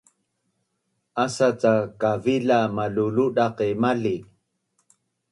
[1.23, 4.15] Asa cak kavila maluludaq qi mali